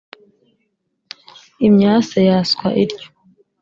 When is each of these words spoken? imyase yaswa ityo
imyase 1.67 2.19
yaswa 2.29 2.67
ityo 2.83 3.07